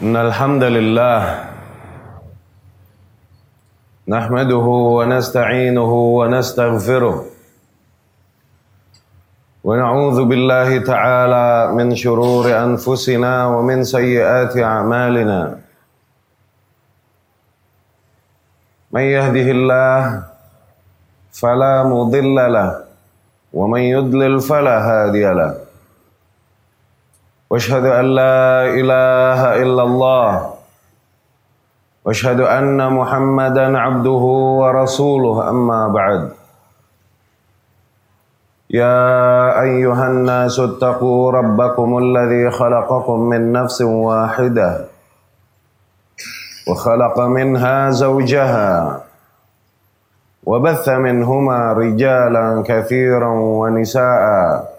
[0.00, 1.20] إن الحمد لله
[4.08, 7.16] نحمده ونستعينه ونستغفره
[9.64, 15.60] ونعوذ بالله تعالى من شرور أنفسنا ومن سيئات أعمالنا.
[18.92, 20.22] من يهده الله
[21.32, 22.70] فلا مضل له
[23.52, 25.69] ومن يضلل فلا هادي له.
[27.50, 30.54] واشهد أن لا إله إلا الله.
[32.04, 34.24] واشهد أن محمدا عبده
[34.62, 35.50] ورسوله.
[35.50, 36.30] أما بعد.
[38.70, 39.02] يا
[39.60, 44.86] أيها الناس اتقوا ربكم الذي خلقكم من نفس واحدة.
[46.70, 49.00] وخلق منها زوجها.
[50.46, 54.69] وبث منهما رجالا كثيرا ونساء.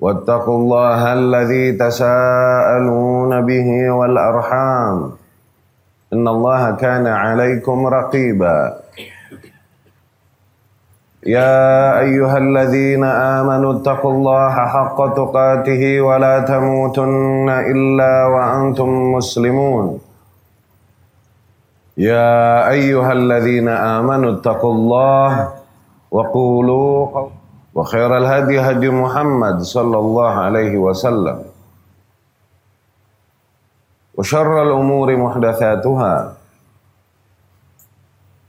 [0.00, 4.96] واتقوا الله الذي تساءلون به والأرحام.
[6.12, 8.58] إن الله كان عليكم رقيبا.
[11.26, 20.00] يا أيها الذين آمنوا اتقوا الله حق تقاته ولا تموتن إلا وأنتم مسلمون.
[22.00, 25.48] يا أيها الذين آمنوا اتقوا الله
[26.10, 26.96] وقولوا
[27.75, 31.37] وخير الهدي هدي محمد صلى الله عليه وسلم
[34.15, 36.15] وشر الأمور محدثاتها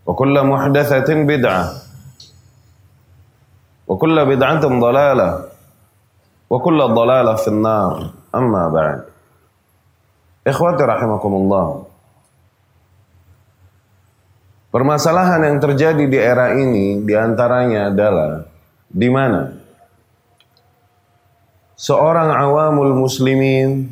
[0.06, 1.64] وكل محدثة بدعة
[3.88, 5.30] وكل بدعة ضلالة
[6.50, 8.98] وكل ضلالة في النار أما بعد
[10.46, 11.68] إخواتي رحمكم الله
[14.76, 18.44] Permasalahan yang terjadi di era ini diantaranya adalah
[18.91, 19.55] di mana
[21.79, 23.89] seorang awamul muslimin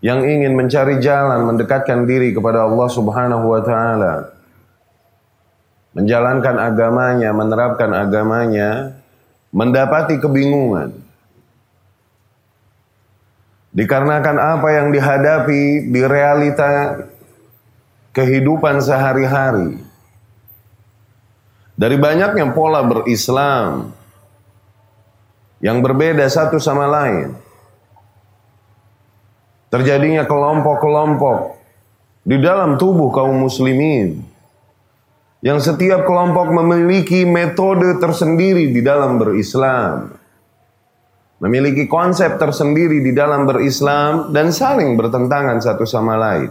[0.00, 4.14] yang ingin mencari jalan mendekatkan diri kepada Allah Subhanahu wa taala
[5.96, 9.00] menjalankan agamanya, menerapkan agamanya
[9.48, 10.92] mendapati kebingungan
[13.72, 17.00] dikarenakan apa yang dihadapi di realita
[18.16, 19.84] kehidupan sehari-hari.
[21.76, 23.92] Dari banyaknya pola berislam
[25.60, 27.36] yang berbeda satu sama lain.
[29.68, 31.60] Terjadinya kelompok-kelompok
[32.24, 34.24] di dalam tubuh kaum muslimin.
[35.44, 40.16] Yang setiap kelompok memiliki metode tersendiri di dalam berislam.
[41.44, 46.48] Memiliki konsep tersendiri di dalam berislam dan saling bertentangan satu sama lain.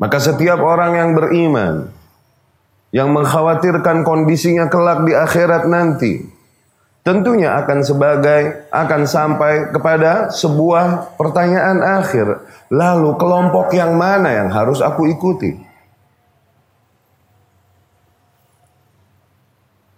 [0.00, 1.99] Maka setiap orang yang beriman
[2.90, 6.40] yang mengkhawatirkan kondisinya kelak di akhirat nanti
[7.00, 12.44] tentunya akan sebagai akan sampai kepada sebuah pertanyaan akhir.
[12.70, 15.58] Lalu kelompok yang mana yang harus aku ikuti?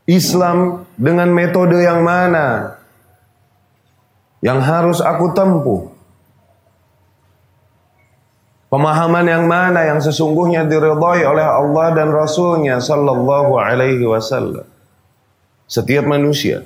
[0.09, 2.75] Islam dengan metode yang mana
[4.43, 5.92] yang harus aku tempuh?
[8.73, 14.65] Pemahaman yang mana yang sesungguhnya diridhai oleh Allah dan Rasulnya Sallallahu Alaihi Wasallam.
[15.69, 16.65] Setiap manusia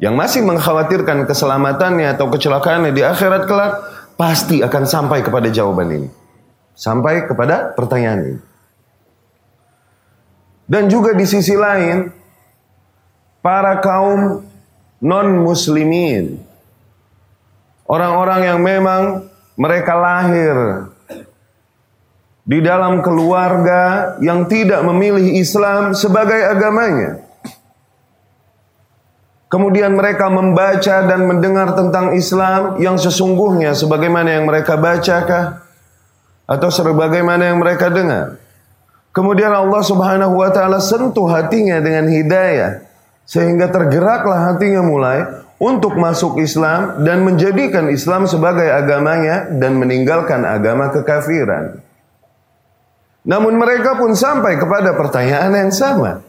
[0.00, 3.84] yang masih mengkhawatirkan keselamatannya atau kecelakaannya di akhirat kelak
[4.16, 6.08] pasti akan sampai kepada jawaban ini.
[6.72, 8.40] Sampai kepada pertanyaan ini.
[10.64, 12.16] Dan juga di sisi lain,
[13.44, 14.40] para kaum
[15.04, 16.40] non-muslimin,
[17.84, 19.28] orang-orang yang memang
[19.60, 20.95] mereka lahir
[22.46, 27.26] di dalam keluarga yang tidak memilih Islam sebagai agamanya.
[29.50, 35.62] Kemudian mereka membaca dan mendengar tentang Islam yang sesungguhnya sebagaimana yang mereka bacakah
[36.46, 38.38] atau sebagaimana yang mereka dengar.
[39.10, 42.86] Kemudian Allah Subhanahu wa taala sentuh hatinya dengan hidayah
[43.26, 45.24] sehingga tergeraklah hatinya mulai
[45.56, 51.85] untuk masuk Islam dan menjadikan Islam sebagai agamanya dan meninggalkan agama kekafiran.
[53.26, 56.22] Namun mereka pun sampai kepada pertanyaan yang sama.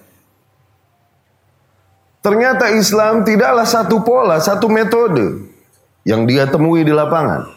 [2.26, 5.48] Ternyata Islam tidaklah satu pola, satu metode
[6.04, 7.54] yang dia temui di lapangan.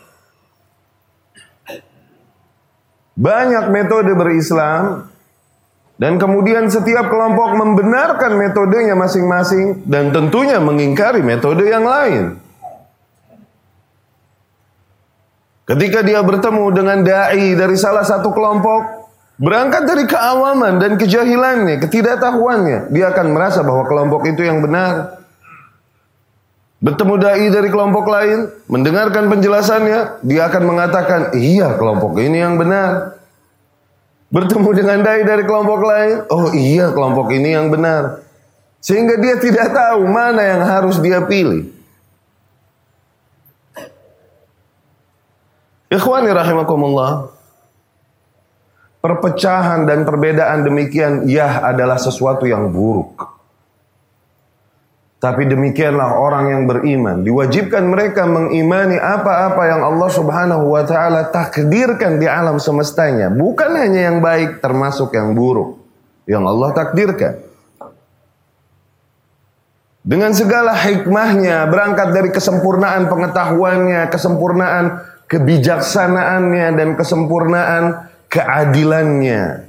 [3.16, 5.08] Banyak metode berislam
[5.96, 12.36] dan kemudian setiap kelompok membenarkan metodenya masing-masing dan tentunya mengingkari metode yang lain.
[15.64, 19.00] Ketika dia bertemu dengan dai dari salah satu kelompok,
[19.40, 25.16] Berangkat dari keawaman dan kejahilannya, ketidaktahuannya, dia akan merasa bahwa kelompok itu yang benar.
[26.84, 33.16] Bertemu dai dari kelompok lain, mendengarkan penjelasannya, dia akan mengatakan, "Iya, kelompok ini yang benar."
[34.28, 38.20] Bertemu dengan dai dari kelompok lain, "Oh iya, kelompok ini yang benar."
[38.84, 41.69] Sehingga dia tidak tahu mana yang harus dia pilih.
[45.88, 47.39] Ikhwani rahimakumullah.
[49.00, 53.41] Perpecahan dan perbedaan demikian ya adalah sesuatu yang buruk.
[55.20, 57.20] Tapi demikianlah orang yang beriman.
[57.20, 63.29] Diwajibkan mereka mengimani apa-apa yang Allah subhanahu wa ta'ala takdirkan di alam semestanya.
[63.29, 65.76] Bukan hanya yang baik termasuk yang buruk.
[66.25, 67.35] Yang Allah takdirkan.
[70.00, 79.67] Dengan segala hikmahnya berangkat dari kesempurnaan pengetahuannya, kesempurnaan kebijaksanaannya dan kesempurnaan keadilannya.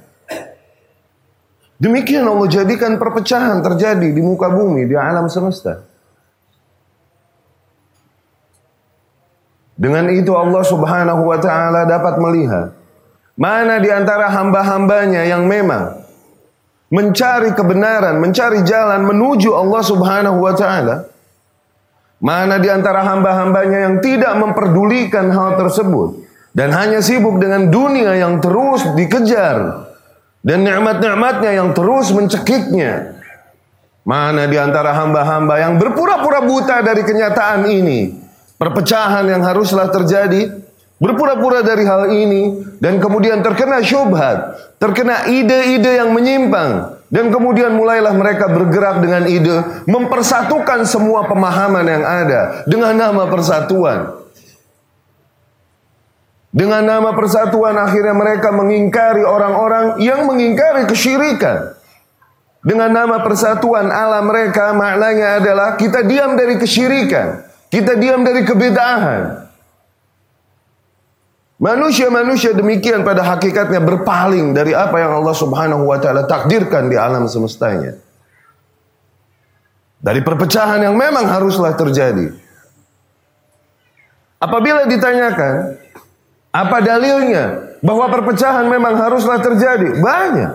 [1.82, 5.82] Demikian Allah jadikan perpecahan terjadi di muka bumi, di alam semesta.
[9.74, 12.78] Dengan itu Allah subhanahu wa ta'ala dapat melihat
[13.34, 16.06] mana di antara hamba-hambanya yang memang
[16.94, 21.10] mencari kebenaran, mencari jalan menuju Allah subhanahu wa ta'ala.
[22.22, 26.30] Mana di antara hamba-hambanya yang tidak memperdulikan hal tersebut.
[26.52, 29.88] Dan hanya sibuk dengan dunia yang terus dikejar
[30.42, 33.18] dan nikmat-nikmatnya yang terus mencekiknya.
[34.02, 38.18] Mana di antara hamba-hamba yang berpura-pura buta dari kenyataan ini,
[38.58, 40.50] perpecahan yang haruslah terjadi,
[40.98, 48.18] berpura-pura dari hal ini, dan kemudian terkena syubhat, terkena ide-ide yang menyimpang, dan kemudian mulailah
[48.18, 54.21] mereka bergerak dengan ide mempersatukan semua pemahaman yang ada dengan nama persatuan.
[56.52, 61.80] Dengan nama persatuan akhirnya mereka mengingkari orang-orang yang mengingkari kesyirikan.
[62.62, 67.48] Dengan nama persatuan alam mereka maknanya adalah kita diam dari kesyirikan.
[67.72, 69.48] Kita diam dari kebedahan.
[71.62, 77.32] Manusia-manusia demikian pada hakikatnya berpaling dari apa yang Allah Subhanahu wa taala takdirkan di alam
[77.32, 77.96] semestanya.
[80.02, 82.34] Dari perpecahan yang memang haruslah terjadi.
[84.42, 85.81] Apabila ditanyakan,
[86.52, 87.76] apa dalilnya?
[87.80, 89.98] Bahwa perpecahan memang haruslah terjadi.
[89.98, 90.52] Banyak.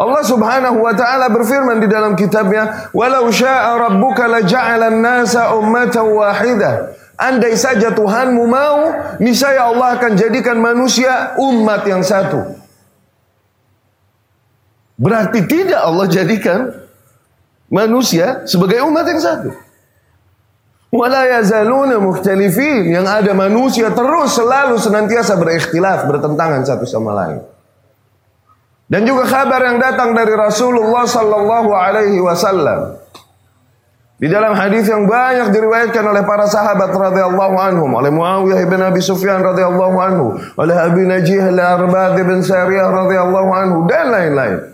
[0.00, 6.96] Allah Subhanahu wa taala berfirman di dalam kitabnya, "Walau syaa rabbuka laja'ala an-nasa ummatan wahidah."
[7.20, 12.56] Andai saja Tuhanmu mau, niscaya Allah akan jadikan manusia umat yang satu.
[14.96, 16.72] Berarti tidak Allah jadikan
[17.68, 19.52] manusia sebagai umat yang satu.
[20.90, 22.90] Wala yazaluna mukhtalifin.
[22.90, 27.38] Yang ada manusia terus selalu senantiasa berikhtilaf, bertentangan satu sama lain.
[28.90, 32.98] Dan juga kabar yang datang dari Rasulullah sallallahu alaihi wasallam.
[34.20, 39.00] Di dalam hadis yang banyak diriwayatkan oleh para sahabat radhiyallahu anhum, oleh Muawiyah bin Abi
[39.00, 44.69] Sufyan radhiyallahu anhu, oleh Abi Najih al-Arbad bin Sariyah radhiyallahu anhu dan lain-lain.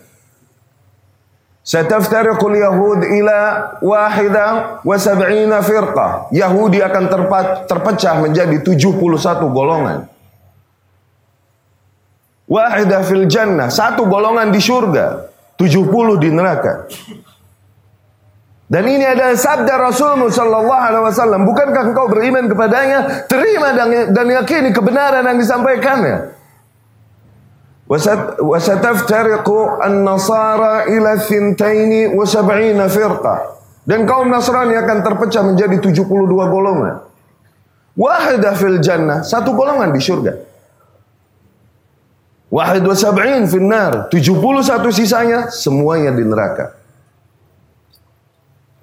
[1.66, 3.38] Sataftariqul Yahud ila
[3.82, 6.30] wahida wa sab'ina firqah.
[6.30, 7.10] Yahudi akan
[7.66, 9.02] terpecah menjadi 71
[9.50, 10.06] golongan.
[12.46, 15.26] Wahidah fil jannah, satu golongan di surga,
[15.58, 16.86] 70 di neraka.
[18.70, 21.42] Dan ini adalah sabda Rasulullah sallallahu alaihi wasallam.
[21.50, 23.26] Bukankah engkau beriman kepadanya?
[23.26, 23.74] Terima
[24.06, 26.35] dan yakini kebenaran yang disampaikannya.
[28.39, 29.47] وستفترق
[29.83, 33.35] النصارى إلى ثنتين وسبعين فرقة
[33.81, 37.01] dan kaum Nasrani akan terpecah menjadi 72 golongan.
[37.97, 40.33] Wahidah fil jannah, satu golongan di surga.
[42.53, 46.77] Wahid wa sab'in fil nar, 71 sisanya semuanya di neraka.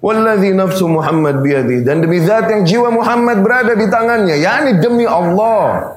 [0.03, 5.07] Walladhi nafsu Muhammad biyadih dan demi zat yang jiwa Muhammad berada di tangannya, yakni demi
[5.07, 5.95] Allah.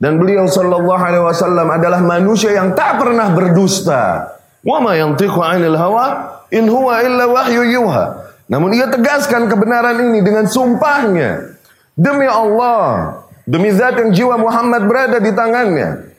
[0.00, 4.32] Dan beliau sallallahu alaihi wasallam adalah manusia yang tak pernah berdusta.
[4.64, 8.32] Wa ma yantiqu 'anil hawa in huwa illa wahyu yuha.
[8.48, 11.54] Namun ia tegaskan kebenaran ini dengan sumpahnya.
[11.94, 16.10] Demi Allah, demi zat yang jiwa Muhammad berada di tangannya.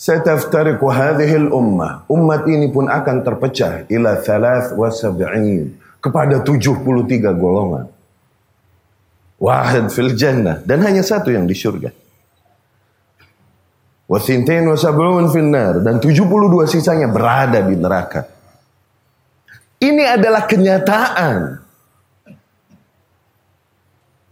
[0.00, 2.08] Sataftariqu hadhihi al-ummah.
[2.08, 5.76] Umat ini pun akan terpecah ila thalath wa sab'in.
[6.00, 7.90] Kepada 73 golongan.
[9.36, 10.56] Wahid fil jannah.
[10.64, 11.92] Dan hanya satu yang di surga.
[14.10, 15.78] Wasintain wasab'un finnar.
[15.86, 18.26] Dan 72 sisanya berada di neraka.
[19.78, 21.36] Ini adalah kenyataan.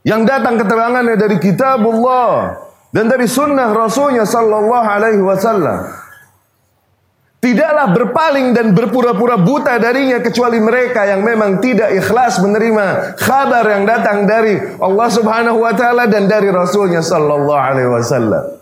[0.02, 2.58] Yang datang keterangannya dari kitabullah.
[2.90, 5.86] Dan dari sunnah rasulnya sallallahu alaihi wasallam.
[7.38, 13.86] Tidaklah berpaling dan berpura-pura buta darinya kecuali mereka yang memang tidak ikhlas menerima kabar yang
[13.86, 18.57] datang dari Allah Subhanahu wa taala dan dari Rasulnya sallallahu alaihi wasallam.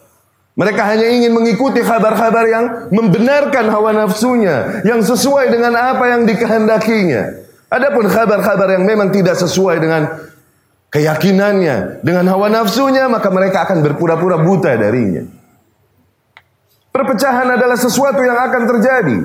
[0.56, 7.44] Mereka hanya ingin mengikuti kabar-kabar yang membenarkan hawa nafsunya, yang sesuai dengan apa yang dikehendakinya.
[7.68, 10.08] Adapun kabar-kabar yang memang tidak sesuai dengan
[10.88, 15.28] keyakinannya, dengan hawa nafsunya, maka mereka akan berpura-pura buta darinya.
[16.88, 19.16] Perpecahan adalah sesuatu yang akan terjadi.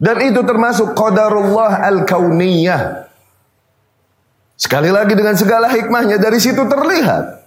[0.00, 3.12] Dan itu termasuk qadarullah al-kauniyah.
[4.56, 7.43] Sekali lagi dengan segala hikmahnya dari situ terlihat.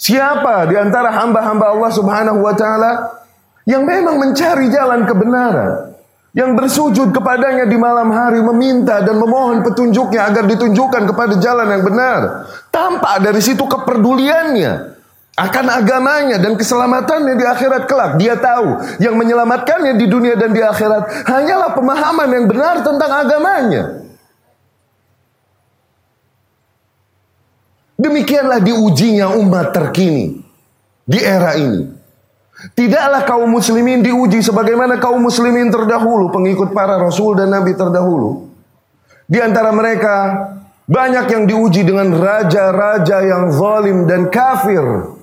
[0.00, 3.20] Siapa di antara hamba-hamba Allah subhanahu wa ta'ala
[3.68, 5.92] yang memang mencari jalan kebenaran.
[6.32, 11.84] Yang bersujud kepadanya di malam hari meminta dan memohon petunjuknya agar ditunjukkan kepada jalan yang
[11.84, 12.48] benar.
[12.72, 14.94] Tampak dari situ kepeduliannya
[15.36, 18.16] akan agamanya dan keselamatannya di akhirat kelak.
[18.16, 23.99] Dia tahu yang menyelamatkannya di dunia dan di akhirat hanyalah pemahaman yang benar tentang agamanya.
[28.00, 30.40] Demikianlah diujinya umat terkini
[31.04, 31.84] di era ini.
[32.72, 38.48] Tidaklah kaum muslimin diuji sebagaimana kaum muslimin terdahulu, pengikut para rasul dan nabi terdahulu.
[39.28, 40.16] Di antara mereka
[40.88, 45.16] banyak yang diuji dengan raja-raja yang zalim dan kafir.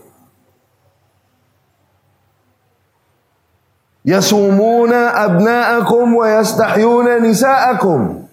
[4.07, 8.26] yasumuna abna'akum wa yastahyuna nisa'akum.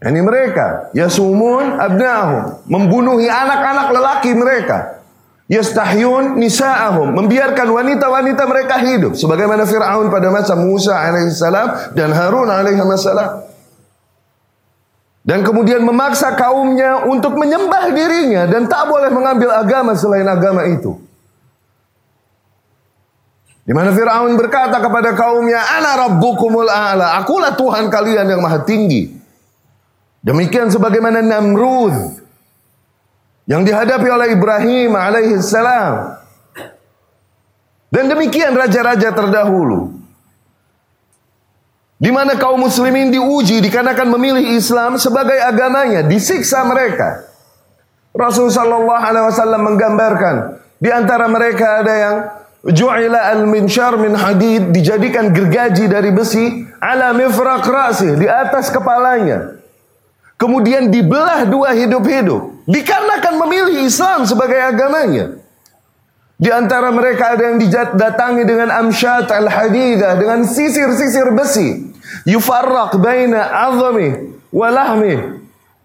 [0.00, 5.04] Ini mereka yasumun abna'ahum, membunuhi anak-anak lelaki mereka.
[5.50, 13.44] Yastahyun nisa'ahum, membiarkan wanita-wanita mereka hidup sebagaimana Firaun pada masa Musa alaihissalam dan Harun alaihissalam.
[15.20, 20.96] Dan kemudian memaksa kaumnya untuk menyembah dirinya dan tak boleh mengambil agama selain agama itu.
[23.68, 29.19] Di mana Firaun berkata kepada kaumnya, "Ana rabbukumul a'la." Akulah Tuhan kalian yang maha tinggi.
[30.20, 32.20] Demikian sebagaimana Namrud
[33.48, 36.20] yang dihadapi oleh Ibrahim alaihissalam.
[37.90, 39.90] Dan demikian raja-raja terdahulu.
[42.00, 47.28] Di mana kaum muslimin diuji dikarenakan memilih Islam sebagai agamanya, disiksa mereka.
[48.14, 50.34] Rasulullah sallallahu alaihi wasallam menggambarkan
[50.80, 52.16] di antara mereka ada yang
[52.60, 59.59] Ju'ila al-minshar min hadid dijadikan gergaji dari besi ala mifraq ra'si di atas kepalanya.
[60.40, 65.36] Kemudian dibelah dua hidup-hidup dikarenakan memilih Islam sebagai agamanya.
[66.40, 71.92] Di antara mereka ada yang didatangi dengan amsyat al-hadidah dengan sisir-sisir besi.
[72.24, 75.40] Yufarraq baina azami wa lahmi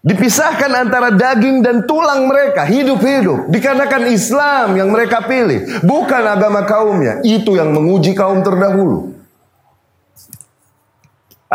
[0.05, 7.25] Dipisahkan antara daging dan tulang mereka hidup-hidup dikarenakan Islam yang mereka pilih, bukan agama kaumnya.
[7.25, 9.14] Itu yang menguji kaum terdahulu.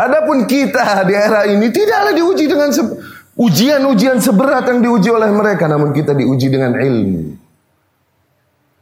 [0.01, 2.73] Adapun kita di era ini tidaklah diuji dengan
[3.37, 7.37] ujian-ujian seberat yang diuji oleh mereka, namun kita diuji dengan ilmu.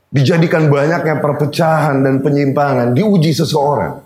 [0.09, 3.99] Dijadikan banyaknya perpecahan dan penyimpangan, diuji seseorang.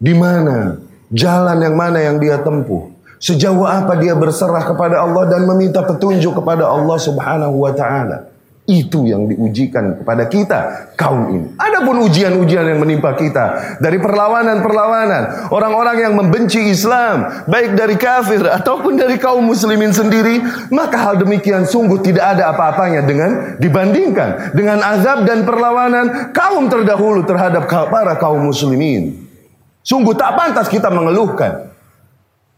[0.00, 0.80] Di mana
[1.12, 2.96] jalan yang mana yang dia tempuh?
[3.20, 8.35] Sejauh apa dia berserah kepada Allah dan meminta petunjuk kepada Allah Subhanahu wa taala.
[8.66, 11.54] Itu yang diujikan kepada kita kaum ini.
[11.54, 18.98] Adapun ujian-ujian yang menimpa kita dari perlawanan-perlawanan, orang-orang yang membenci Islam, baik dari kafir ataupun
[18.98, 20.42] dari kaum muslimin sendiri,
[20.74, 27.22] maka hal demikian sungguh tidak ada apa-apanya dengan dibandingkan dengan azab dan perlawanan kaum terdahulu
[27.22, 29.14] terhadap para kaum muslimin.
[29.86, 31.70] Sungguh tak pantas kita mengeluhkan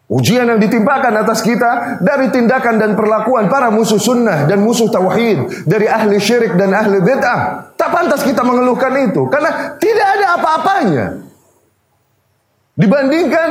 [0.08, 5.68] Ujian yang ditimpakan atas kita dari tindakan dan perlakuan para musuh sunnah dan musuh tauhid
[5.68, 7.76] dari ahli syirik dan ahli bid'ah.
[7.76, 11.06] Tak pantas kita mengeluhkan itu karena tidak ada apa-apanya.
[12.72, 13.48] Dibandingkan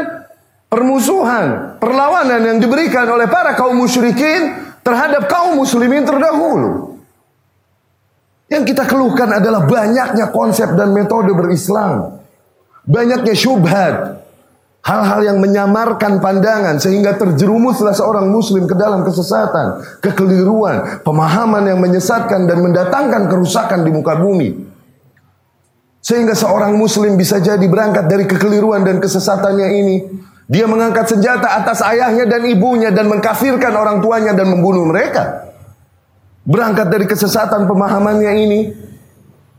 [0.65, 6.97] permusuhan, perlawanan yang diberikan oleh para kaum musyrikin terhadap kaum muslimin terdahulu.
[8.49, 12.17] Yang kita keluhkan adalah banyaknya konsep dan metode berislam.
[12.87, 14.25] Banyaknya syubhat,
[14.87, 22.47] Hal-hal yang menyamarkan pandangan sehingga terjerumuslah seorang muslim ke dalam kesesatan, kekeliruan, pemahaman yang menyesatkan
[22.47, 24.55] dan mendatangkan kerusakan di muka bumi.
[25.99, 29.95] Sehingga seorang muslim bisa jadi berangkat dari kekeliruan dan kesesatannya ini.
[30.47, 35.51] Dia mengangkat senjata atas ayahnya dan ibunya dan mengkafirkan orang tuanya dan membunuh mereka.
[36.47, 38.59] Berangkat dari kesesatan pemahamannya ini,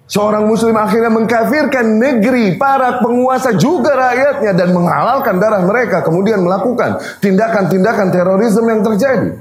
[0.09, 6.97] Seorang muslim akhirnya mengkafirkan negeri para penguasa juga rakyatnya dan menghalalkan darah mereka kemudian melakukan
[7.21, 9.37] tindakan-tindakan terorisme yang terjadi.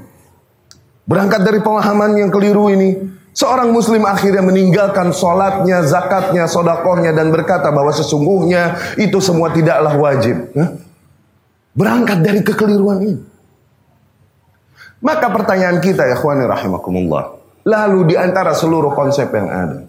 [1.08, 7.70] Berangkat dari pemahaman yang keliru ini, Seorang muslim akhirnya meninggalkan sholatnya, zakatnya, sodakohnya dan berkata
[7.70, 10.50] bahwa sesungguhnya itu semua tidaklah wajib.
[11.78, 13.22] Berangkat dari kekeliruan ini.
[14.98, 17.38] Maka pertanyaan kita ya khwani rahimakumullah.
[17.62, 19.86] Lalu di antara seluruh konsep yang ada.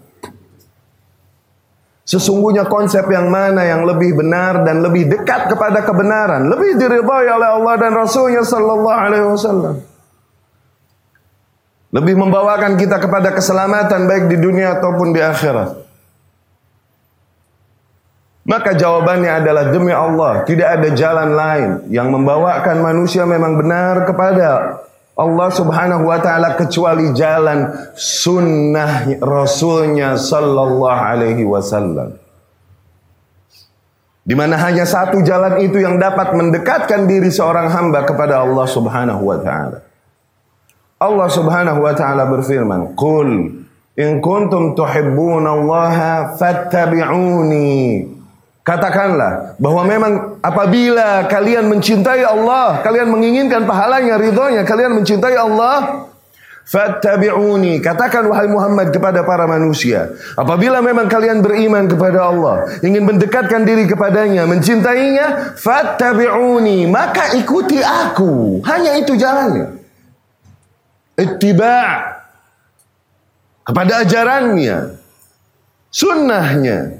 [2.10, 7.48] Sesungguhnya konsep yang mana yang lebih benar dan lebih dekat kepada kebenaran, lebih diridhai oleh
[7.54, 9.78] Allah dan Rasulnya Sallallahu Alaihi Wasallam,
[11.94, 15.86] lebih membawakan kita kepada keselamatan baik di dunia ataupun di akhirat.
[18.42, 24.82] Maka jawabannya adalah demi Allah, tidak ada jalan lain yang membawakan manusia memang benar kepada
[25.20, 32.16] Allah Subhanahu wa taala kecuali jalan sunnah Rasulnya sallallahu alaihi wasallam.
[34.24, 39.20] Di mana hanya satu jalan itu yang dapat mendekatkan diri seorang hamba kepada Allah Subhanahu
[39.20, 39.84] wa taala.
[40.96, 43.60] Allah Subhanahu wa taala berfirman, "Qul
[44.00, 48.19] in kuntum tuhibbunallaha fattabi'uni."
[48.70, 56.06] Katakanlah bahwa memang apabila kalian mencintai Allah, kalian menginginkan pahalanya, ridhonya, kalian mencintai Allah,
[56.70, 57.82] Fattabi'uni.
[57.82, 60.14] Katakan wahai Muhammad kepada para manusia.
[60.38, 62.78] Apabila memang kalian beriman kepada Allah.
[62.86, 64.46] Ingin mendekatkan diri kepadanya.
[64.46, 65.58] Mencintainya.
[65.58, 66.86] Fattabi'uni.
[66.86, 68.62] Maka ikuti aku.
[68.62, 69.82] Hanya itu jalannya.
[71.18, 72.22] Ittiba'
[73.66, 74.94] kepada ajarannya.
[75.90, 76.99] Sunnahnya.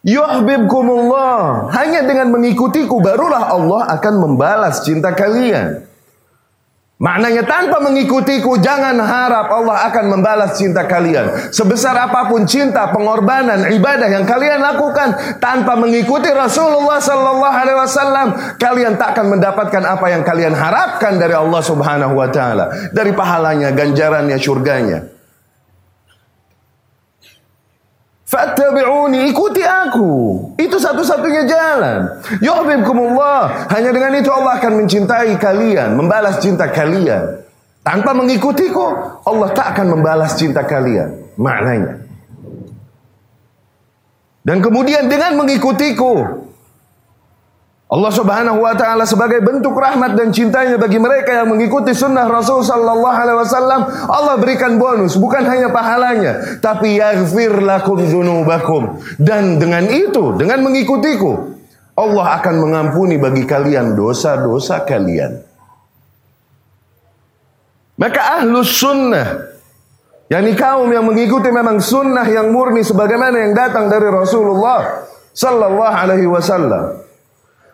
[0.00, 1.68] Yuhibbukumullah.
[1.76, 5.90] Hanya dengan mengikutiku barulah Allah akan membalas cinta kalian.
[7.00, 11.48] Maknanya tanpa mengikutiku jangan harap Allah akan membalas cinta kalian.
[11.48, 18.26] Sebesar apa pun cinta, pengorbanan, ibadah yang kalian lakukan tanpa mengikuti Rasulullah sallallahu alaihi wasallam,
[18.60, 23.72] kalian tak akan mendapatkan apa yang kalian harapkan dari Allah Subhanahu wa taala, dari pahalanya,
[23.72, 25.19] ganjarannya, surganya.
[28.30, 30.10] Fattabi'uni, ikuti aku.
[30.54, 32.00] Itu satu-satunya jalan.
[32.38, 33.66] Yuhibbukumullah.
[33.74, 37.42] Hanya dengan itu Allah akan mencintai kalian, membalas cinta kalian.
[37.82, 41.34] Tanpa mengikutiku, Allah tak akan membalas cinta kalian.
[41.34, 42.06] Maknanya.
[44.46, 46.39] Dan kemudian dengan mengikutiku,
[47.90, 52.62] Allah Subhanahu wa taala sebagai bentuk rahmat dan cintanya bagi mereka yang mengikuti sunnah Rasul
[52.62, 59.02] sallallahu alaihi wasallam, Allah berikan bonus, bukan hanya pahalanya, tapi yaghfir lakum dzunubakum.
[59.18, 61.58] Dan dengan itu, dengan mengikutiku,
[61.98, 65.42] Allah akan mengampuni bagi kalian dosa-dosa kalian.
[67.98, 69.50] Maka ahlus sunnah
[70.30, 76.30] yakni kaum yang mengikuti memang sunnah yang murni sebagaimana yang datang dari Rasulullah sallallahu alaihi
[76.30, 77.09] wasallam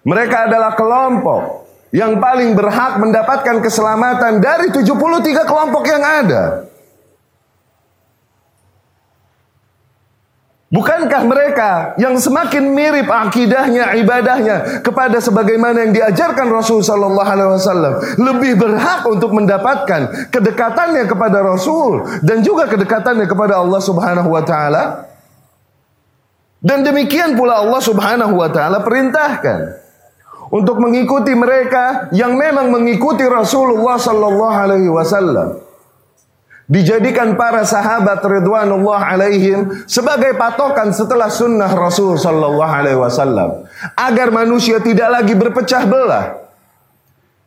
[0.07, 6.71] mereka adalah kelompok yang paling berhak mendapatkan keselamatan dari 73 kelompok yang ada.
[10.67, 17.95] Bukankah mereka yang semakin mirip akidahnya, ibadahnya kepada sebagaimana yang diajarkan Rasul sallallahu alaihi wasallam
[18.19, 25.07] lebih berhak untuk mendapatkan kedekatannya kepada Rasul dan juga kedekatannya kepada Allah Subhanahu wa taala?
[26.59, 29.86] Dan demikian pula Allah Subhanahu wa taala perintahkan
[30.51, 35.67] untuk mengikuti mereka yang memang mengikuti Rasulullah sallallahu alaihi wasallam.
[36.67, 44.83] Dijadikan para sahabat ridwanullah alaihim sebagai patokan setelah sunnah Rasul sallallahu alaihi wasallam agar manusia
[44.83, 46.43] tidak lagi berpecah belah.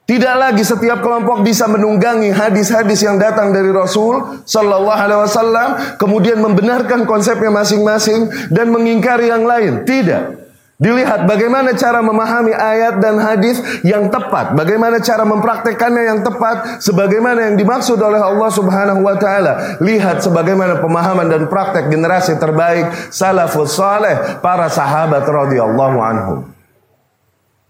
[0.08, 6.40] Tidak lagi setiap kelompok bisa menunggangi hadis-hadis yang datang dari Rasul sallallahu alaihi wasallam kemudian
[6.40, 9.84] membenarkan konsepnya masing-masing dan mengingkari yang lain.
[9.84, 10.39] Tidak.
[10.80, 17.52] Dilihat bagaimana cara memahami ayat dan hadis yang tepat, bagaimana cara mempraktekannya yang tepat sebagaimana
[17.52, 19.76] yang dimaksud oleh Allah Subhanahu wa taala.
[19.84, 26.48] Lihat sebagaimana pemahaman dan praktek generasi terbaik salafus saleh, para sahabat radhiyallahu anhum.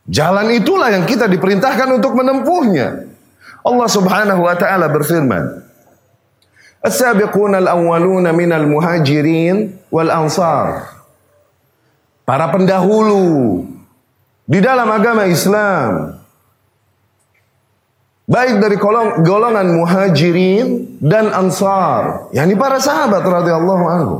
[0.06, 3.10] Jalan itulah yang kita diperintahkan untuk menempuhnya.
[3.66, 5.66] Allah Subhanahu wa taala berfirman,
[6.86, 10.99] "As-sabiquna al-awwaluna minal muhajirin wal ansar."
[12.30, 13.66] Para pendahulu
[14.46, 16.14] di dalam agama Islam.
[18.30, 18.78] Baik dari
[19.26, 22.30] golongan muhajirin dan ansar.
[22.30, 24.16] Yakni para sahabat radhiyallahu anhu.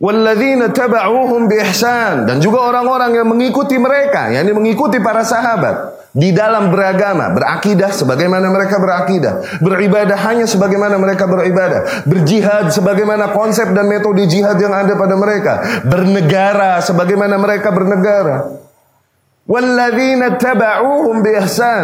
[0.00, 2.24] Walladzina taba'uhum bi ihsan.
[2.24, 8.48] Dan juga orang-orang yang mengikuti mereka yakni mengikuti para sahabat di dalam beragama, berakidah sebagaimana
[8.48, 14.96] mereka berakidah, beribadah hanya sebagaimana mereka beribadah, berjihad sebagaimana konsep dan metode jihad yang ada
[14.96, 18.48] pada mereka, bernegara sebagaimana mereka bernegara.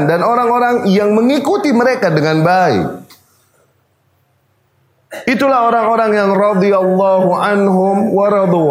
[0.09, 3.05] Dan orang-orang yang mengikuti mereka dengan baik.
[5.29, 8.27] Itulah orang-orang yang radhiyallahu anhum wa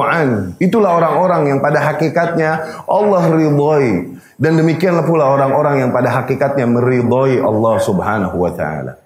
[0.09, 0.57] an.
[0.57, 7.37] Itulah orang-orang yang pada hakikatnya Allah ridhoi dan demikianlah pula orang-orang yang pada hakikatnya meridhoi
[7.37, 8.97] Allah Subhanahu wa taala.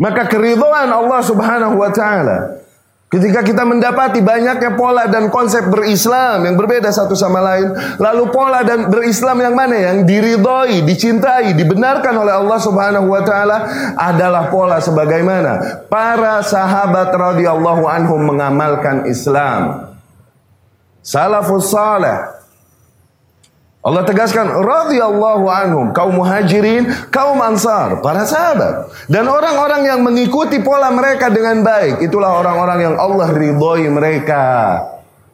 [0.00, 2.56] Maka keridhaan Allah Subhanahu wa taala
[3.06, 7.70] Ketika kita mendapati banyaknya pola dan konsep berislam yang berbeda satu sama lain,
[8.02, 13.56] lalu pola dan berislam yang mana yang diridhoi, dicintai, dibenarkan oleh Allah Subhanahu wa taala
[13.94, 19.94] adalah pola sebagaimana para sahabat radhiyallahu anhum mengamalkan Islam.
[20.98, 22.35] Salafus saleh
[23.86, 30.90] Allah tegaskan radhiyallahu anhum kaum muhajirin, kaum ansar, para sahabat dan orang-orang yang mengikuti pola
[30.90, 34.42] mereka dengan baik itulah orang-orang yang Allah ridhoi mereka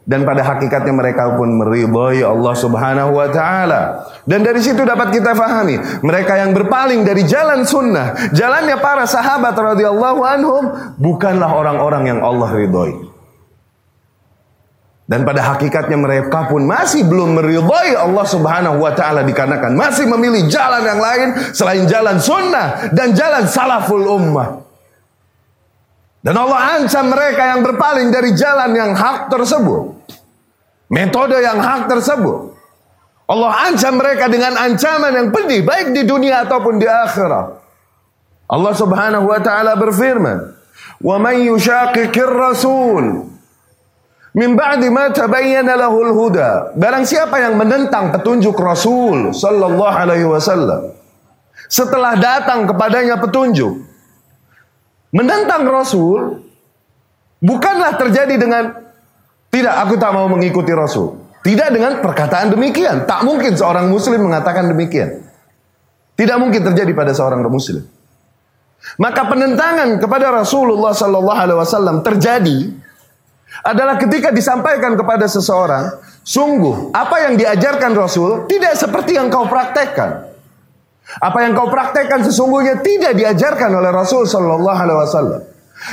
[0.03, 3.81] dan pada hakikatnya mereka pun meridhoi Allah Subhanahu wa taala.
[4.27, 9.55] Dan dari situ dapat kita fahami, mereka yang berpaling dari jalan sunnah, jalannya para sahabat
[9.55, 10.63] radhiyallahu anhum
[10.99, 13.12] bukanlah orang-orang yang Allah ridhoi.
[15.03, 20.47] Dan pada hakikatnya mereka pun masih belum meridhai Allah Subhanahu wa taala dikarenakan masih memilih
[20.47, 24.63] jalan yang lain selain jalan sunnah dan jalan salaful ummah.
[26.23, 29.91] Dan Allah ancam mereka yang berpaling dari jalan yang hak tersebut.
[30.87, 32.55] Metode yang hak tersebut.
[33.27, 37.59] Allah ancam mereka dengan ancaman yang pedih baik di dunia ataupun di akhirat.
[38.47, 40.37] Allah Subhanahu wa taala berfirman,
[41.03, 43.32] "Wa man yushaqiqir rasul"
[44.33, 46.73] Min ba'di ma tabayyana lahul huda.
[46.73, 50.89] Barang siapa yang menentang petunjuk Rasul sallallahu alaihi wasallam
[51.69, 53.77] setelah datang kepadanya petunjuk.
[55.13, 56.41] Menentang Rasul
[57.37, 58.73] bukanlah terjadi dengan
[59.53, 61.13] tidak aku tak mau mengikuti Rasul.
[61.45, 63.05] Tidak dengan perkataan demikian.
[63.05, 65.21] Tak mungkin seorang muslim mengatakan demikian.
[66.17, 67.85] Tidak mungkin terjadi pada seorang muslim.
[68.97, 72.73] Maka penentangan kepada Rasulullah sallallahu alaihi wasallam terjadi
[73.61, 75.93] adalah ketika disampaikan kepada seseorang,
[76.25, 80.33] sungguh apa yang diajarkan Rasul tidak seperti yang kau praktekkan.
[81.21, 85.41] Apa yang kau praktekkan sesungguhnya tidak diajarkan oleh Rasul Shallallahu Alaihi Wasallam.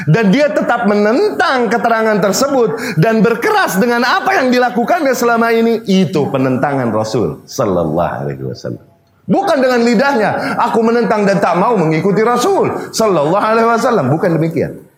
[0.07, 5.83] Dan dia tetap menentang keterangan tersebut dan berkeras dengan apa yang dilakukannya selama ini.
[5.85, 8.87] Itu penentangan Rasul Sallallahu Alaihi Wasallam.
[9.31, 14.11] Bukan dengan lidahnya, aku menentang dan tak mau mengikuti Rasul Sallallahu Alaihi Wasallam.
[14.14, 14.89] Bukan demikian.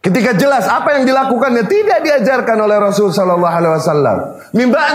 [0.00, 4.16] Ketika jelas apa yang dilakukannya tidak diajarkan oleh Rasul sallallahu alaihi wasallam.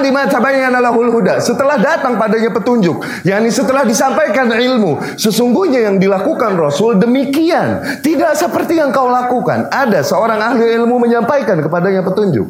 [0.09, 1.37] Ma tabayyana lahul huda.
[1.37, 8.81] Setelah datang padanya petunjuk, yakni setelah disampaikan ilmu, sesungguhnya yang dilakukan Rasul demikian, tidak seperti
[8.81, 9.69] yang kau lakukan.
[9.69, 12.49] Ada seorang ahli ilmu menyampaikan kepadanya petunjuk.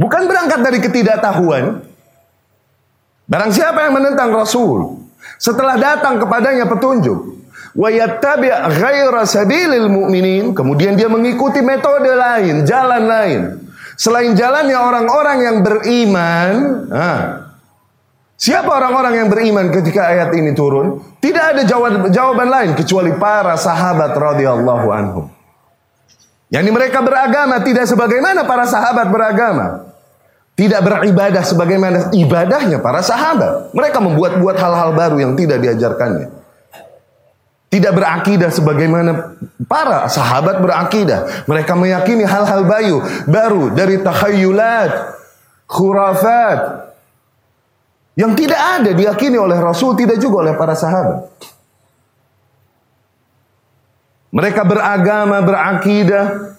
[0.00, 1.84] Bukan berangkat dari ketidaktahuan.
[3.28, 5.04] Barang siapa yang menentang Rasul,
[5.36, 7.43] setelah datang kepadanya petunjuk,
[7.74, 9.26] wa yattabi' ghaira
[9.90, 13.40] mu'minin, kemudian dia mengikuti metode lain, jalan lain.
[13.94, 16.54] Selain jalannya orang-orang yang beriman,
[16.90, 17.44] nah,
[18.34, 20.98] Siapa orang-orang yang beriman ketika ayat ini turun?
[21.22, 25.30] Tidak ada jawaban, jawaban lain kecuali para sahabat radhiyallahu anhum.
[26.50, 29.88] Yani mereka beragama tidak sebagaimana para sahabat beragama.
[30.54, 33.74] Tidak beribadah sebagaimana ibadahnya para sahabat.
[33.74, 36.43] Mereka membuat-buat hal-hal baru yang tidak diajarkannya.
[37.74, 39.34] Tidak berakidah sebagaimana
[39.66, 41.42] para sahabat berakidah.
[41.50, 44.94] Mereka meyakini hal-hal bayu, baru dari takhayulat,
[45.66, 46.86] khurafat.
[48.14, 51.34] Yang tidak ada diyakini oleh Rasul, tidak juga oleh para sahabat.
[54.30, 56.54] Mereka beragama, berakidah,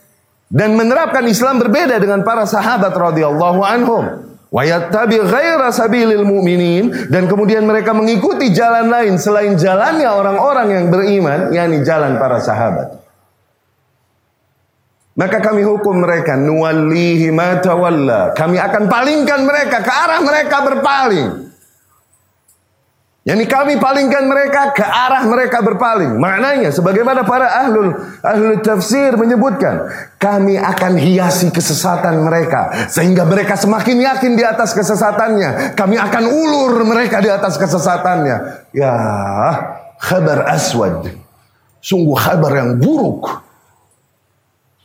[0.52, 4.35] dan menerapkan Islam berbeda dengan para sahabat radhiyallahu anhum.
[4.56, 11.52] Wayattabi ghaira sabilil mu'minin dan kemudian mereka mengikuti jalan lain selain jalannya orang-orang yang beriman,
[11.52, 13.04] yakni jalan para sahabat.
[15.20, 18.32] Maka kami hukum mereka nuwallihi ma tawalla.
[18.32, 21.28] Kami akan palingkan mereka ke arah mereka berpaling.
[23.26, 26.14] Yang kami palingkan mereka ke arah mereka berpaling.
[26.22, 27.90] Maknanya sebagaimana para ahlul
[28.22, 29.82] ahlul tafsir menyebutkan,
[30.22, 35.74] kami akan hiasi kesesatan mereka sehingga mereka semakin yakin di atas kesesatannya.
[35.74, 38.70] Kami akan ulur mereka di atas kesesatannya.
[38.78, 38.94] Ya,
[39.98, 41.10] kabar aswad.
[41.82, 43.42] Sungguh kabar yang buruk.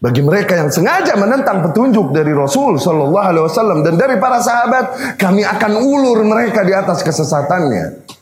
[0.01, 5.21] Bagi mereka yang sengaja menentang petunjuk dari Rasul Shallallahu Alaihi Wasallam dan dari para sahabat,
[5.21, 8.17] kami akan ulur mereka di atas kesesatannya.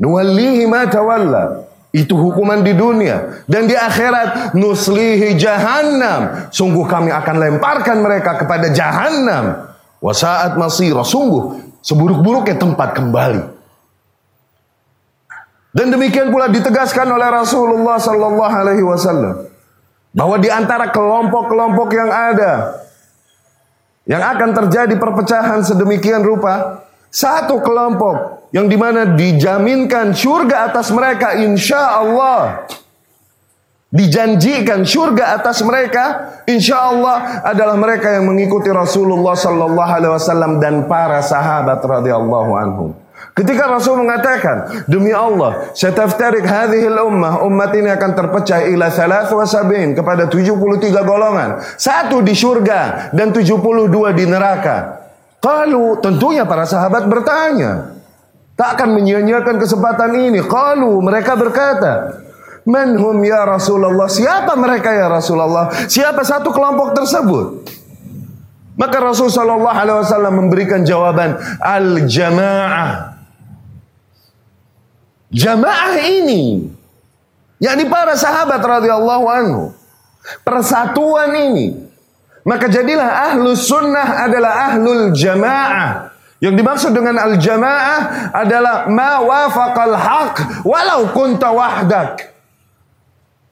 [0.00, 1.68] Nuwallihi ma tawalla.
[1.92, 3.44] Itu hukuman di dunia.
[3.44, 6.48] Dan di akhirat, nuslihi jahannam.
[6.48, 9.68] Sungguh kami akan lemparkan mereka kepada jahannam.
[10.00, 13.44] Wasaat masih Sungguh, seburuk-buruknya tempat kembali.
[15.72, 19.48] Dan demikian pula ditegaskan oleh Rasulullah sallallahu alaihi wasallam
[20.12, 22.76] bahwa di antara kelompok-kelompok yang ada
[24.04, 31.40] yang akan terjadi perpecahan sedemikian rupa, satu kelompok yang di mana dijaminkan surga atas mereka
[31.40, 32.68] insya Allah
[33.92, 36.04] dijanjikan surga atas mereka
[36.48, 42.90] insya Allah adalah mereka yang mengikuti Rasulullah sallallahu alaihi wasallam dan para sahabat radhiyallahu anhum
[43.32, 49.48] Ketika Rasul mengatakan, demi Allah, setaftarik hadhil ummah, umat ini akan terpecah ila thalath wa
[49.48, 50.52] sabin, kepada 73
[51.00, 51.56] golongan.
[51.80, 55.00] Satu di surga dan 72 di neraka.
[55.40, 57.96] Kalau tentunya para sahabat bertanya,
[58.56, 60.40] tak akan menyia-nyiakan kesempatan ini.
[60.44, 62.22] Kalau mereka berkata,
[62.62, 64.06] Manhum ya Rasulullah?
[64.06, 65.74] Siapa mereka ya Rasulullah?
[65.90, 67.46] Siapa satu kelompok tersebut?
[68.78, 73.20] Maka Rasul Shallallahu Alaihi Wasallam memberikan jawaban al jamaah
[75.32, 76.68] Jamaah ini
[77.56, 79.62] yakni para sahabat radhiyallahu anhu
[80.44, 81.88] persatuan ini
[82.44, 86.11] maka jadilah ahlus sunnah adalah ahlul jamaah
[86.42, 92.32] yang dimaksud dengan al jamaah adalah ma wafaqal haq walau kunta wahdak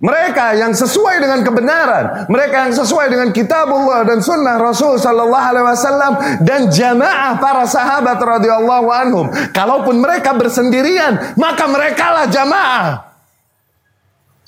[0.01, 5.67] mereka yang sesuai dengan kebenaran, mereka yang sesuai dengan kitabullah dan sunnah Rasul sallallahu alaihi
[5.69, 9.29] wasallam dan jamaah para sahabat radhiyallahu anhum.
[9.53, 13.13] Kalaupun mereka bersendirian, maka merekalah jamaah.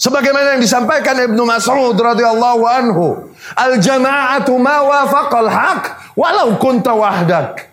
[0.01, 5.83] Sebagaimana yang disampaikan Ibnu Mas'ud radhiyallahu anhu, al jama'atu ma wafaqal haq
[6.17, 7.72] walau kunta wahdak.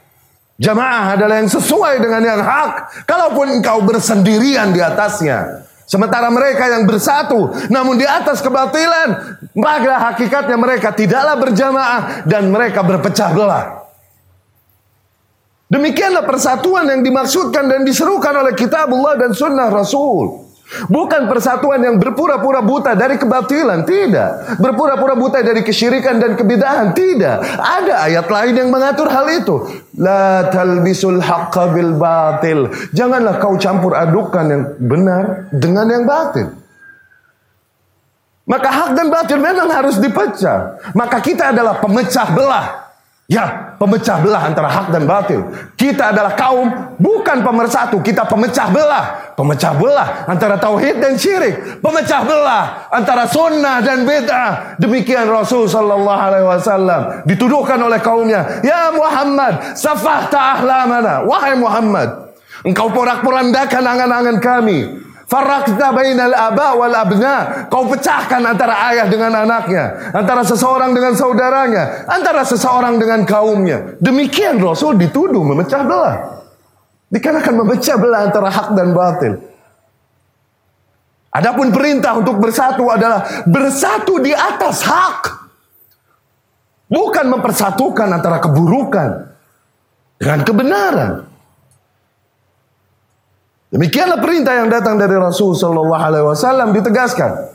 [0.59, 5.63] Jamaah adalah yang sesuai dengan yang hak, kalaupun engkau bersendirian di atasnya.
[5.87, 12.83] Sementara mereka yang bersatu namun di atas kebatilan, maka hakikatnya mereka tidaklah berjamaah dan mereka
[12.83, 13.65] berpecah belah.
[15.71, 20.48] Demikianlah persatuan yang dimaksudkan dan diserukan oleh kitabullah dan sunnah Rasul.
[20.69, 24.61] Bukan persatuan yang berpura-pura buta dari kebatilan, tidak.
[24.61, 27.41] Berpura-pura buta dari kesyirikan dan kebidahan, tidak.
[27.57, 29.65] Ada ayat lain yang mengatur hal itu.
[29.97, 32.69] La talbisul haqqa bil batil.
[32.93, 36.53] Janganlah kau campur adukan yang benar dengan yang batil.
[38.49, 40.81] Maka hak dan batil memang harus dipecah.
[40.97, 42.88] Maka kita adalah pemecah belah.
[43.29, 45.45] Ya, pemecah belah antara hak dan batil.
[45.77, 49.37] Kita adalah kaum bukan pemersatu, kita pemecah belah.
[49.37, 51.77] Pemecah belah antara tauhid dan syirik.
[51.77, 54.81] Pemecah belah antara sunnah dan bid'ah.
[54.81, 62.33] Demikian Rasul sallallahu alaihi wasallam dituduhkan oleh kaumnya, "Ya Muhammad, safahta ahlamana." Wahai Muhammad,
[62.65, 65.05] engkau porak-porandakan angan-angan kami.
[65.29, 67.69] Farakta bainal aba wal abna.
[67.69, 70.09] Kau pecahkan antara ayah dengan anaknya.
[70.09, 72.09] Antara seseorang dengan saudaranya.
[72.09, 73.93] Antara seseorang dengan kaumnya.
[74.01, 76.17] Demikian Rasul dituduh memecah belah.
[77.13, 79.33] Dikarenakan memecah belah antara hak dan batil.
[81.29, 85.21] Adapun perintah untuk bersatu adalah bersatu di atas hak.
[86.89, 89.29] Bukan mempersatukan antara keburukan
[90.17, 91.28] dengan kebenaran.
[93.69, 97.53] Demikianlah perintah yang datang dari Rasul Shallallahu Alaihi Wasallam ditegaskan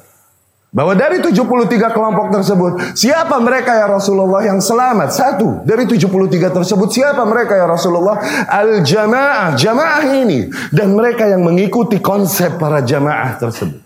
[0.70, 5.10] bahwa dari 73 kelompok tersebut siapa mereka ya Rasulullah yang selamat?
[5.10, 8.22] Satu dari 73 tersebut siapa mereka ya Rasulullah?
[8.46, 10.46] Al jamaah jamaah ini.
[10.70, 13.82] Dan mereka yang mengikuti konsep para jamaah tersebut.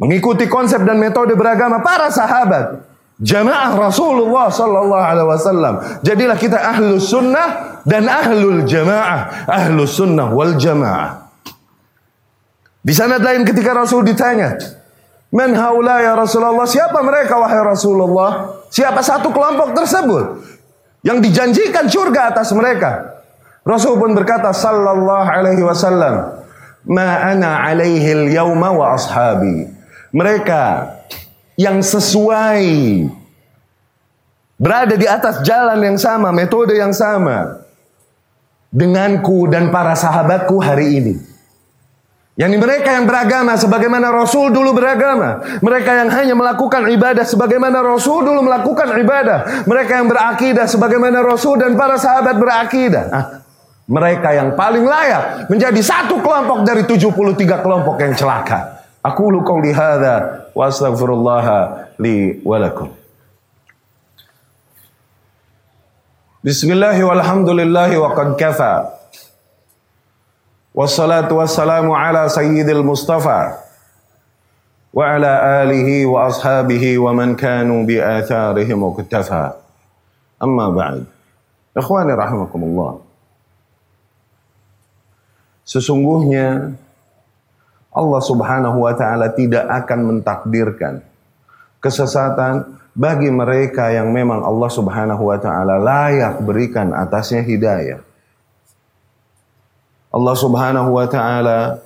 [0.00, 2.87] Mengikuti konsep dan metode beragama para sahabat
[3.18, 5.74] jamaah Rasulullah sallallahu alaihi wasallam
[6.06, 11.28] jadilah kita ahlus sunnah dan ahlul jamaah, ahlus sunnah wal jamaah.
[12.84, 14.56] Di sana lain ketika Rasul ditanya,
[15.32, 18.60] "Man haula ya Rasulullah?" Siapa mereka wahai Rasulullah?
[18.68, 20.24] Siapa satu kelompok tersebut
[21.04, 23.20] yang dijanjikan surga atas mereka?
[23.64, 26.44] Rasul pun berkata sallallahu alaihi wasallam,
[26.88, 29.68] "Ma ana alaihi al-yauma wa ashabi."
[30.12, 30.88] Mereka
[31.58, 32.62] yang sesuai
[34.54, 37.66] berada di atas jalan yang sama, metode yang sama
[38.70, 41.14] denganku dan para sahabatku hari ini.
[42.38, 45.42] Yang mereka yang beragama sebagaimana Rasul dulu beragama.
[45.58, 49.66] Mereka yang hanya melakukan ibadah sebagaimana Rasul dulu melakukan ibadah.
[49.66, 53.04] Mereka yang berakidah sebagaimana Rasul dan para sahabat berakidah.
[53.10, 53.26] Ah,
[53.90, 58.77] mereka yang paling layak menjadi satu kelompok dari 73 kelompok yang celaka.
[59.02, 61.46] Aku lu qauli hadza wa astaghfirullah
[62.02, 62.90] li wa lakum.
[66.42, 68.94] Bismillahi walhamdulillahi wa qad kafa.
[70.74, 73.58] Wassalatu wassalamu ala sayyidil mustafa
[74.94, 79.58] wa ala alihi wa ashabihi wa man kanu bi atharihim uktafa.
[80.38, 81.06] Amma ba'd.
[81.74, 83.02] Ikhwani rahimakumullah.
[85.66, 86.78] Sesungguhnya
[87.98, 91.02] Allah Subhanahu wa taala tidak akan mentakdirkan
[91.82, 97.98] kesesatan bagi mereka yang memang Allah Subhanahu wa taala layak berikan atasnya hidayah.
[100.14, 101.82] Allah Subhanahu wa taala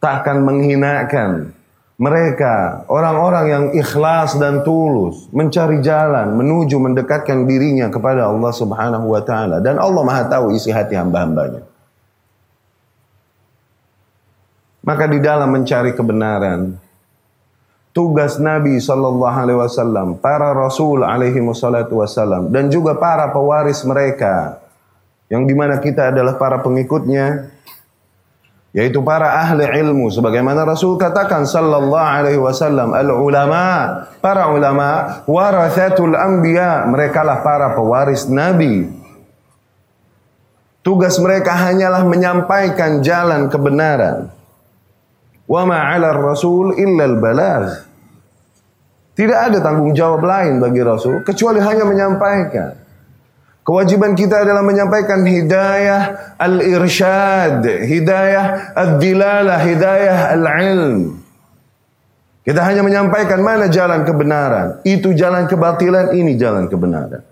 [0.00, 1.52] tak akan menghinakan
[1.98, 9.20] mereka, orang-orang yang ikhlas dan tulus mencari jalan menuju mendekatkan dirinya kepada Allah Subhanahu wa
[9.20, 11.77] taala dan Allah Maha tahu isi hati hamba-hambanya.
[14.88, 16.72] Maka di dalam mencari kebenaran,
[17.92, 24.64] tugas Nabi Shallallahu Alaihi Wasallam, para Rasul alaihi wasallam, dan juga para pewaris mereka,
[25.28, 27.52] yang di mana kita adalah para pengikutnya,
[28.72, 33.64] yaitu para ahli ilmu, sebagaimana Rasul katakan Sallallahu Alaihi Wasallam, al ulama,
[34.24, 38.88] para ulama, warathatul anbiya, mereka lah para pewaris Nabi.
[40.80, 44.37] Tugas mereka hanyalah menyampaikan jalan kebenaran
[45.48, 47.88] Wa ma'ala rasul illa al-balagh.
[49.18, 52.78] Tidak ada tanggung jawab lain bagi Rasul kecuali hanya menyampaikan.
[53.66, 61.20] Kewajiban kita adalah menyampaikan hidayah al-irsyad, hidayah ad-dilalah, hidayah al-ilm.
[62.48, 64.80] Kita hanya menyampaikan mana jalan kebenaran.
[64.88, 67.27] Itu jalan kebatilan, ini jalan kebenaran.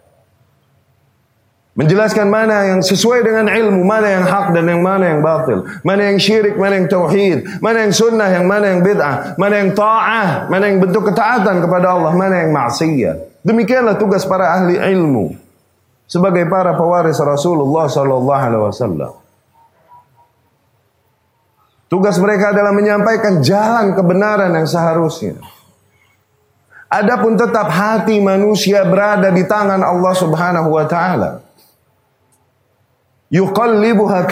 [1.77, 5.69] Menjelaskan mana yang sesuai dengan ilmu, mana yang hak dan yang mana yang batil.
[5.85, 7.61] Mana yang syirik, mana yang tauhid.
[7.61, 9.37] Mana yang sunnah, yang mana yang bid'ah.
[9.37, 13.45] Mana yang ta'ah, mana yang bentuk ketaatan kepada Allah, mana yang maksiyah.
[13.45, 15.37] Demikianlah tugas para ahli ilmu.
[16.09, 19.12] Sebagai para pewaris Rasulullah sallallahu alaihi wasallam.
[21.93, 25.37] Tugas mereka adalah menyampaikan jalan kebenaran yang seharusnya.
[26.89, 31.46] Adapun tetap hati manusia berada di tangan Allah Subhanahu wa taala
[33.31, 34.27] yuqallibuha.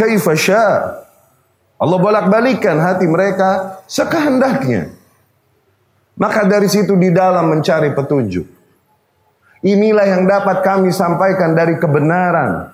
[1.74, 4.94] Allah bolak-balikan hati mereka sekehendaknya.
[6.14, 8.46] Maka dari situ di dalam mencari petunjuk.
[9.64, 12.70] Inilah yang dapat kami sampaikan dari kebenaran.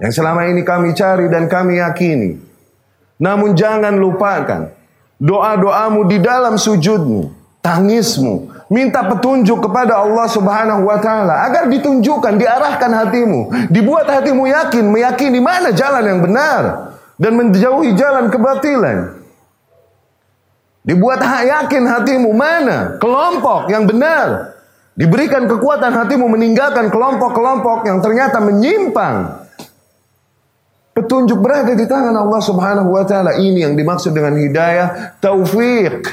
[0.00, 2.40] Yang selama ini kami cari dan kami yakini.
[3.20, 4.72] Namun jangan lupakan
[5.20, 7.32] doa-doamu di dalam sujudmu,
[7.64, 14.84] tangismu, minta petunjuk kepada Allah Subhanahu wa taala agar ditunjukkan, diarahkan hatimu, dibuat hatimu yakin,
[14.90, 16.62] meyakini mana jalan yang benar
[17.16, 19.22] dan menjauhi jalan kebatilan.
[20.86, 24.54] Dibuat yakin hatimu mana kelompok yang benar.
[24.96, 29.44] Diberikan kekuatan hatimu meninggalkan kelompok-kelompok yang ternyata menyimpang.
[30.96, 33.36] Petunjuk berada di tangan Allah Subhanahu wa taala.
[33.36, 36.06] Ini yang dimaksud dengan hidayah taufik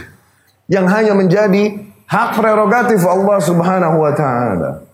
[0.68, 4.86] yang hanya menjadi Hak prerogatif Allah Subhanahu wa taala.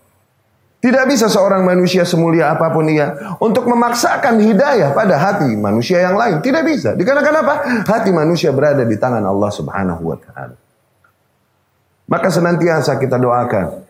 [0.80, 6.16] Tidak bisa seorang manusia semulia apa pun ia untuk memaksakan hidayah pada hati manusia yang
[6.16, 6.40] lain.
[6.40, 6.96] Tidak bisa.
[6.96, 7.54] Dikarenakan apa?
[7.84, 10.56] Hati manusia berada di tangan Allah Subhanahu wa taala.
[12.08, 13.84] Maka senantiasa kita doakan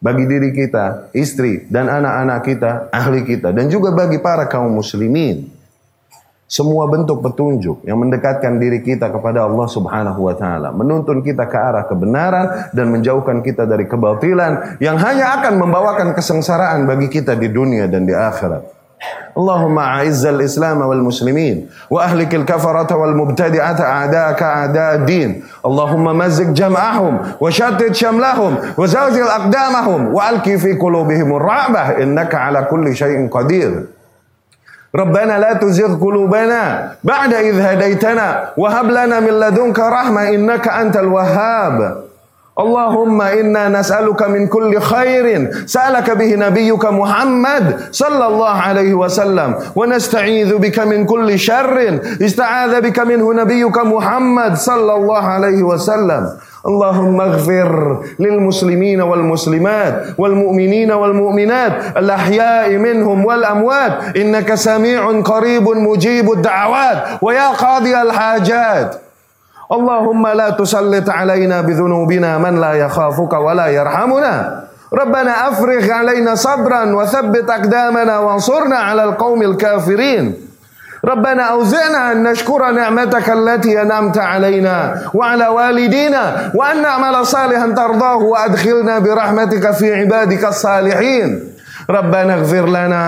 [0.00, 5.44] bagi diri kita, istri dan anak-anak kita, ahli kita dan juga bagi para kaum muslimin
[6.51, 11.57] semua bentuk petunjuk yang mendekatkan diri kita kepada Allah Subhanahu wa taala, menuntun kita ke
[11.59, 17.51] arah kebenaran dan menjauhkan kita dari kebatilan yang hanya akan membawakan kesengsaraan bagi kita di
[17.51, 18.77] dunia dan di akhirat.
[19.37, 25.29] اللهم أعز الإسلام والمسلمين وأهلك الكفرة والمبتدعة أعداءك أعداء الدين
[25.65, 33.29] اللهم مزق جمعهم وشتت شملهم وزلزل أقدامهم وألقي في قلوبهم الرعبة إنك على كل شيء
[33.29, 33.85] قدير
[34.92, 42.04] ربنا لا تزغ قلوبنا بعد إذ هديتنا وهب لنا من لدنك رحمة إنك أنت الوهاب.
[42.52, 45.50] اللهم إنا نسألك من كل خير.
[45.66, 49.50] سألك به نبيك محمد صلى الله عليه وسلم.
[49.76, 52.00] ونستعيذ بك من كل شر.
[52.22, 56.22] استعاذ بك منه نبيك محمد صلى الله عليه وسلم.
[56.62, 57.70] اللهم اغفر
[58.18, 68.90] للمسلمين والمسلمات والمؤمنين والمؤمنات الأحياء منهم والأموات إنك سميع قريب مجيب الدعوات ويا قاضي الحاجات.
[69.72, 74.64] اللهم لا تسلط علينا بذنوبنا من لا يخافك ولا يرحمنا.
[74.92, 80.41] ربنا أفرغ علينا صبرا وثبت أقدامنا وانصرنا على القوم الكافرين.
[81.04, 88.98] ربنا أوزعنا أن نشكر نعمتك التي أنعمت علينا وعلى والدينا وأن نعمل صالحا ترضاه وأدخلنا
[88.98, 91.40] برحمتك في عبادك الصالحين.
[91.90, 93.04] ربنا اغفر لنا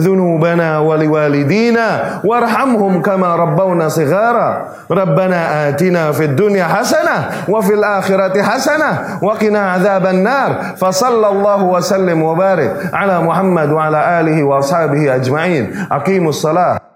[0.00, 4.68] ذنوبنا ولوالدينا وارحمهم كما ربونا صغارا.
[4.90, 10.76] ربنا آتنا في الدنيا حسنة وفي الآخرة حسنة وقنا عذاب النار.
[10.76, 15.86] فصلى الله وسلم وبارك على محمد وعلى آله وأصحابه أجمعين.
[15.92, 16.89] أقيموا الصلاة.